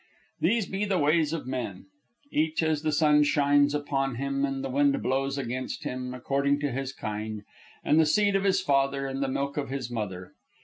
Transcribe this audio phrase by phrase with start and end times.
[0.39, 1.85] These be the ways of men,
[2.31, 6.71] each as the sun shines upon him and the wind blows against him, according to
[6.71, 7.43] his kind,
[7.83, 10.33] and the seed of his father, and the milk of his mother.